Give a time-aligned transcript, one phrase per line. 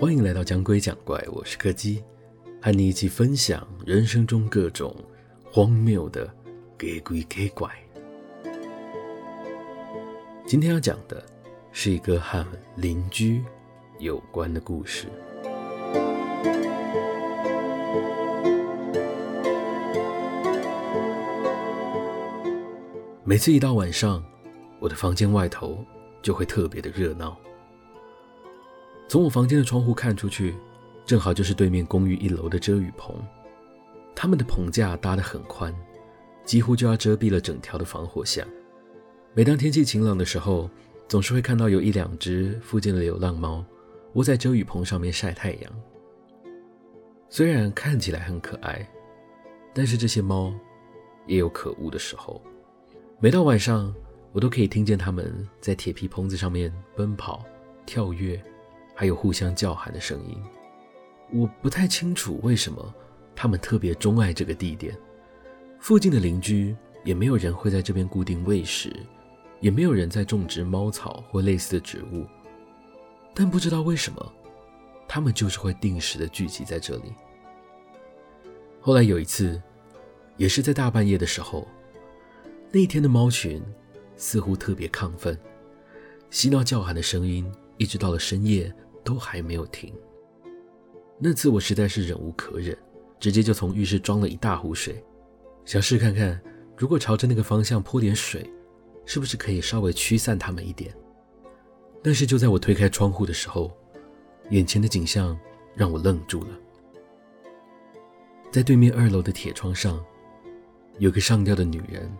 [0.00, 2.00] 欢迎来到讲鬼讲怪，我是柯基，
[2.62, 4.94] 和你一起分享人生中各种
[5.50, 6.32] 荒谬的
[6.78, 7.68] 给鬼给怪。
[10.46, 11.20] 今天要讲的
[11.72, 13.42] 是一个和邻居
[13.98, 15.08] 有关的故事。
[23.24, 24.24] 每次一到晚上，
[24.78, 25.84] 我的房间外头
[26.22, 27.36] 就会特别的热闹。
[29.08, 30.54] 从我房间的窗户看出去，
[31.06, 33.16] 正好就是对面公寓一楼的遮雨棚。
[34.14, 35.74] 他们的棚架搭得很宽，
[36.44, 38.46] 几乎就要遮蔽了整条的防火巷。
[39.32, 40.68] 每当天气晴朗的时候，
[41.08, 43.64] 总是会看到有一两只附近的流浪猫
[44.12, 45.72] 窝在遮雨棚上面晒太阳。
[47.30, 48.86] 虽然看起来很可爱，
[49.72, 50.52] 但是这些猫
[51.26, 52.42] 也有可恶的时候。
[53.20, 53.94] 每到晚上，
[54.32, 57.44] 我都可以听见他们在铁皮棚子上面奔跑、
[57.86, 58.42] 跳跃，
[58.98, 60.36] 还有互相叫喊的声音。
[61.30, 62.92] 我不太清楚为什么
[63.32, 64.92] 他们特别钟爱这个地点。
[65.78, 68.92] 附近的邻居也没有人会在这边固定喂食，
[69.60, 72.26] 也没有人在种植猫草或类似的植物。
[73.32, 74.32] 但不知道为什么，
[75.06, 77.14] 他们就是会定时的聚集在这里。
[78.80, 79.62] 后来有一次，
[80.36, 81.68] 也是在大半夜的时候。
[82.72, 83.62] 那天的猫群
[84.16, 85.38] 似乎特别亢奋，
[86.30, 88.74] 嬉闹叫喊的声音一直到了深夜
[89.08, 89.90] 都还没有停。
[91.18, 92.76] 那次我实在是忍无可忍，
[93.18, 95.02] 直接就从浴室装了一大壶水，
[95.64, 96.38] 想试看看
[96.76, 98.44] 如果朝着那个方向泼点水，
[99.06, 100.94] 是不是可以稍微驱散它们一点。
[102.02, 103.74] 但是就在我推开窗户的时候，
[104.50, 105.38] 眼前的景象
[105.74, 106.50] 让我愣住了。
[108.52, 110.04] 在对面二楼的铁窗上，
[110.98, 112.14] 有个上吊的女人。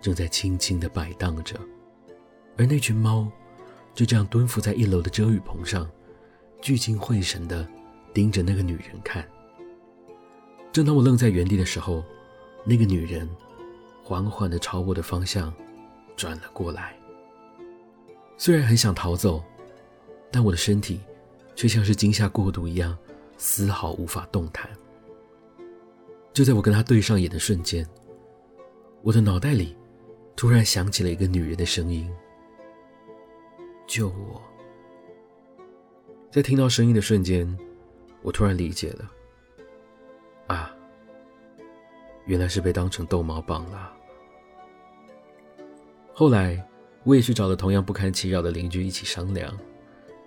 [0.00, 1.56] 正在轻轻地摆荡着，
[2.56, 3.30] 而那群猫
[3.94, 5.88] 就这样蹲伏在一楼的遮雨棚上，
[6.62, 7.68] 聚精会神地
[8.14, 9.22] 盯着那个女人看。
[10.72, 12.02] 正当我愣在原地的时候，
[12.64, 13.28] 那个女人
[14.02, 15.52] 缓缓地朝我的方向
[16.16, 16.96] 转了过来。
[18.38, 19.44] 虽然很想逃走，
[20.30, 21.00] 但我的身体
[21.54, 22.96] 却像是惊吓过度一样，
[23.36, 24.70] 丝毫无法动弹。
[26.32, 27.86] 就在我跟她对上眼的瞬间，
[29.02, 29.76] 我的脑袋里。
[30.34, 32.10] 突然响起了一个女人的声音
[33.86, 34.40] ：“救我！”
[36.32, 37.46] 在听到声音的瞬间，
[38.22, 39.12] 我突然理解了。
[40.46, 40.74] 啊，
[42.24, 43.92] 原来是被当成逗猫棒了。
[46.14, 46.66] 后来，
[47.04, 49.54] 我也去找了同样不堪其扰的邻居一起商量，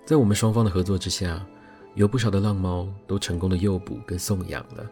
[0.05, 1.43] 在我们双方的合作之下，
[1.95, 4.87] 有不少的浪猫都成功的诱捕跟送养了，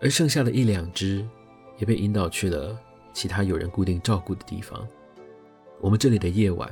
[0.00, 1.26] 而剩下的一两只
[1.78, 2.78] 也被引导去了。
[3.12, 4.86] 其他有人固定照顾的地方，
[5.80, 6.70] 我们这里的夜晚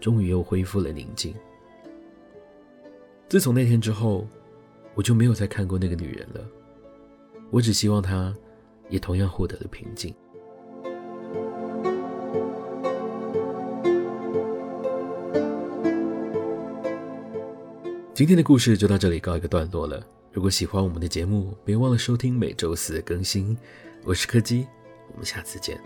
[0.00, 1.32] 终于又恢复了宁静。
[3.28, 4.26] 自从那天之后，
[4.94, 6.40] 我就没有再看过那个女人了。
[7.50, 8.34] 我只希望她
[8.88, 10.14] 也同样获得了平静。
[18.14, 20.02] 今天的故事就到这里告一个段落了。
[20.32, 23.54] 如果喜欢我们的节目，别忘了收听每周四的更新。
[24.04, 24.66] 我是柯基。
[25.12, 25.78] 我们下次见。